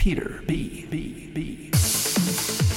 [0.00, 0.86] Peter B.
[0.88, 1.30] B.
[1.34, 2.69] B.